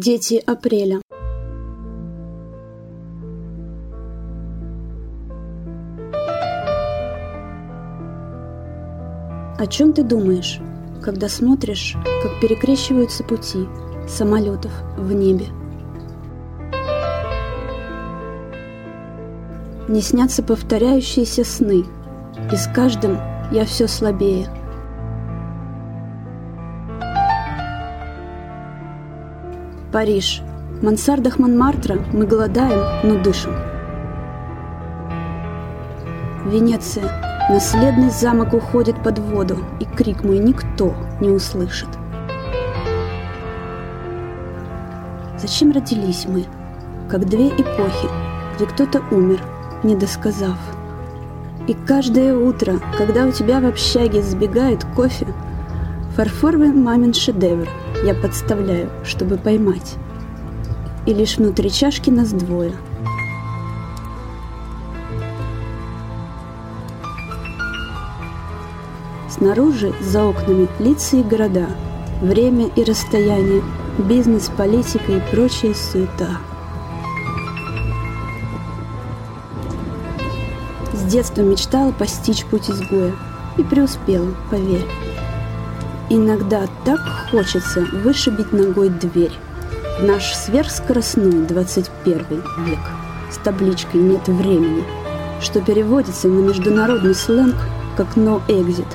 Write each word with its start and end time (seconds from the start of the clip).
Дети 0.00 0.40
апреля. 0.46 1.00
О 9.58 9.66
чем 9.68 9.92
ты 9.92 10.04
думаешь, 10.04 10.60
когда 11.02 11.28
смотришь, 11.28 11.96
как 12.22 12.40
перекрещиваются 12.40 13.24
пути 13.24 13.66
самолетов 14.06 14.70
в 14.96 15.12
небе? 15.12 15.46
Не 19.88 20.00
снятся 20.00 20.44
повторяющиеся 20.44 21.42
сны, 21.42 21.84
и 22.52 22.54
с 22.54 22.68
каждым 22.72 23.18
я 23.50 23.64
все 23.64 23.88
слабее. 23.88 24.46
Париж. 29.92 30.42
В 30.80 30.84
мансардах 30.84 31.38
Монмартра 31.38 31.98
мы 32.12 32.26
голодаем, 32.26 33.08
но 33.08 33.22
дышим. 33.22 33.52
Венеция. 36.44 37.04
Наследный 37.48 38.10
замок 38.10 38.52
уходит 38.52 39.02
под 39.02 39.18
воду, 39.18 39.56
и 39.80 39.86
крик 39.86 40.24
мой 40.24 40.38
никто 40.38 40.94
не 41.20 41.30
услышит. 41.30 41.88
Зачем 45.38 45.72
родились 45.72 46.26
мы, 46.28 46.44
как 47.08 47.24
две 47.24 47.48
эпохи, 47.48 48.08
где 48.56 48.66
кто-то 48.66 49.02
умер, 49.10 49.40
не 49.82 49.96
досказав? 49.96 50.58
И 51.66 51.72
каждое 51.72 52.34
утро, 52.36 52.78
когда 52.98 53.24
у 53.24 53.32
тебя 53.32 53.60
в 53.60 53.64
общаге 53.64 54.20
сбегает 54.22 54.84
кофе, 54.94 55.26
фарфоровый 56.14 56.72
мамин 56.72 57.14
шедевр 57.14 57.68
я 58.04 58.14
подставляю, 58.14 58.90
чтобы 59.04 59.36
поймать. 59.36 59.96
И 61.06 61.14
лишь 61.14 61.36
внутри 61.36 61.70
чашки 61.70 62.10
нас 62.10 62.32
двое– 62.32 62.74
Снаружи, 69.38 69.94
за 70.00 70.24
окнами, 70.24 70.66
лица 70.80 71.16
и 71.16 71.22
города, 71.22 71.68
время 72.20 72.66
и 72.74 72.82
расстояние, 72.82 73.62
бизнес, 73.96 74.50
политика 74.56 75.12
и 75.12 75.20
прочая 75.30 75.74
суета. 75.74 76.38
С 80.92 81.04
детства 81.04 81.42
мечтала 81.42 81.92
постичь 81.92 82.44
путь 82.46 82.68
изгоя 82.68 83.14
и 83.56 83.62
преуспела, 83.62 84.34
поверь. 84.50 84.86
Иногда 86.10 86.66
так 86.86 87.00
хочется 87.30 87.80
вышибить 87.80 88.50
ногой 88.50 88.88
дверь 88.88 89.38
в 90.00 90.04
наш 90.04 90.32
сверхскоростной 90.32 91.46
21 91.46 92.24
век 92.64 92.78
с 93.30 93.36
табличкой 93.36 94.00
«Нет 94.00 94.26
времени», 94.26 94.84
что 95.42 95.60
переводится 95.60 96.28
на 96.28 96.40
международный 96.40 97.14
сленг 97.14 97.56
как 97.94 98.16
«No 98.16 98.40
exit», 98.48 98.86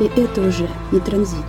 и 0.00 0.04
это 0.04 0.40
уже 0.40 0.70
не 0.90 1.00
транзит. 1.00 1.44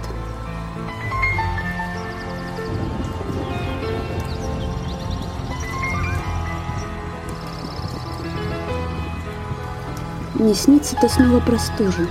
Мне 10.33 10.53
снится-то 10.53 11.07
снова 11.07 11.39
простужен, 11.39 12.09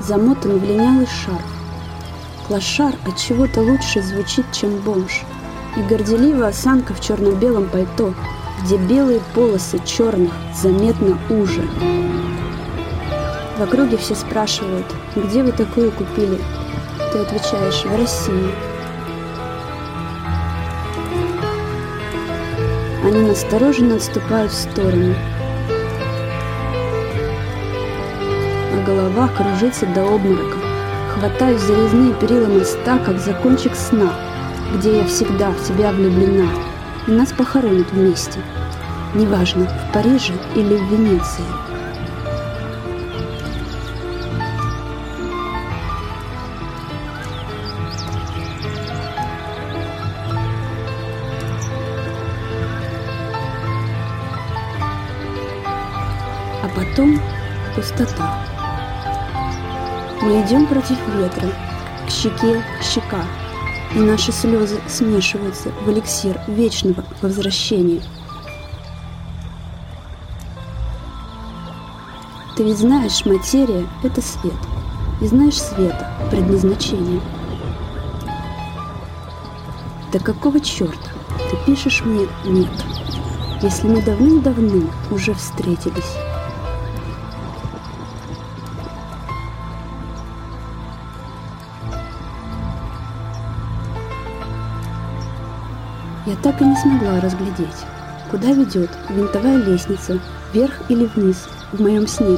замотан 0.00 0.58
в 0.58 0.64
линялый 0.64 1.06
шарф. 1.06 1.57
Клошар 2.48 2.94
от 3.04 3.18
чего-то 3.18 3.60
лучше 3.60 4.00
звучит, 4.00 4.46
чем 4.52 4.78
бомж. 4.78 5.20
И 5.76 5.82
горделивая 5.82 6.48
осанка 6.48 6.94
в 6.94 7.00
черно-белом 7.00 7.68
пальто, 7.68 8.14
где 8.64 8.78
белые 8.78 9.20
полосы 9.34 9.78
черных 9.84 10.32
заметно 10.58 11.18
уже. 11.28 11.60
В 13.58 13.60
округе 13.60 13.98
все 13.98 14.14
спрашивают, 14.14 14.86
где 15.14 15.42
вы 15.42 15.52
такое 15.52 15.90
купили? 15.90 16.38
Ты 17.12 17.18
отвечаешь, 17.18 17.84
в 17.84 17.94
России. 17.94 18.50
Они 23.04 23.28
настороженно 23.28 23.96
отступают 23.96 24.52
в 24.52 24.54
сторону. 24.54 25.14
А 28.72 28.84
голова 28.86 29.28
кружится 29.28 29.84
до 29.84 30.06
обморока. 30.06 30.67
Хватаюсь 31.14 31.60
за 31.62 31.74
резные 31.74 32.14
перила 32.14 32.46
моста, 32.46 32.98
как 32.98 33.18
за 33.18 33.34
кончик 33.34 33.74
сна, 33.74 34.12
где 34.74 34.98
я 34.98 35.04
всегда 35.06 35.50
в 35.50 35.62
тебя 35.66 35.90
влюблена, 35.92 36.48
и 37.06 37.10
нас 37.10 37.32
похоронят 37.32 37.90
вместе. 37.92 38.40
Неважно, 39.14 39.66
в 39.66 39.92
Париже 39.92 40.34
или 40.54 40.76
в 40.76 40.92
Венеции. 40.92 41.44
а 56.62 56.68
потом 56.68 57.20
пустота. 57.74 58.57
Мы 60.20 60.42
идем 60.42 60.66
против 60.66 60.98
ветра, 61.14 61.48
к 62.06 62.10
щеке 62.10 62.64
щека, 62.82 63.24
и 63.94 63.98
наши 64.00 64.32
слезы 64.32 64.80
смешиваются 64.88 65.70
в 65.84 65.90
эликсир 65.90 66.40
вечного 66.48 67.04
возвращения. 67.22 68.02
Ты 72.56 72.64
ведь 72.64 72.78
знаешь, 72.78 73.24
материя— 73.24 73.86
это 74.02 74.20
свет, 74.20 74.58
и 75.20 75.26
знаешь 75.26 75.60
света— 75.60 76.10
предназначение. 76.30 77.20
Да 80.12 80.18
какого 80.18 80.58
черта 80.58 81.10
ты 81.50 81.56
пишешь 81.64 82.02
мне 82.04 82.26
«нет», 82.44 82.72
если 83.62 83.86
мы 83.86 84.02
давным-давно 84.02 84.90
уже 85.12 85.34
встретились? 85.34 86.27
Я 96.28 96.36
так 96.36 96.60
и 96.60 96.64
не 96.66 96.76
смогла 96.76 97.22
разглядеть, 97.22 97.86
куда 98.30 98.48
ведет 98.52 98.90
винтовая 99.08 99.56
лестница, 99.56 100.20
вверх 100.52 100.82
или 100.90 101.06
вниз, 101.06 101.48
в 101.72 101.80
моем 101.80 102.06
сне. 102.06 102.36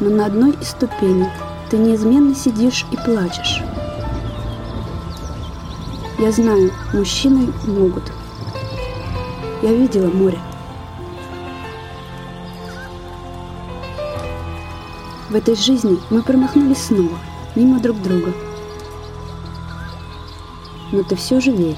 Но 0.00 0.08
на 0.08 0.24
одной 0.24 0.52
из 0.52 0.70
ступеней 0.70 1.28
ты 1.68 1.76
неизменно 1.76 2.34
сидишь 2.34 2.86
и 2.90 2.96
плачешь. 2.96 3.62
Я 6.18 6.32
знаю, 6.32 6.72
мужчины 6.94 7.52
могут. 7.66 8.04
Я 9.60 9.74
видела 9.74 10.10
море. 10.10 10.38
В 15.28 15.34
этой 15.34 15.56
жизни 15.56 15.98
мы 16.08 16.22
промахнулись 16.22 16.86
снова, 16.86 17.18
мимо 17.54 17.80
друг 17.80 18.00
друга. 18.00 18.32
Но 20.90 21.02
ты 21.02 21.16
все 21.16 21.38
же 21.38 21.50
верь 21.50 21.76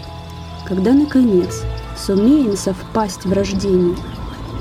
когда, 0.66 0.92
наконец, 0.92 1.62
сумеем 1.96 2.56
совпасть 2.56 3.24
в 3.24 3.32
рождении, 3.32 3.96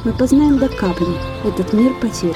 мы 0.04 0.14
познаем 0.14 0.60
до 0.60 0.70
капли 0.70 1.08
этот 1.44 1.74
мир 1.74 1.94
потерь. 2.00 2.36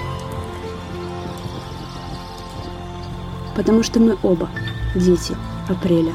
Потому 3.56 3.84
что 3.84 4.00
мы 4.00 4.18
оба 4.24 4.50
дети 4.96 5.36
апреля. 5.68 6.14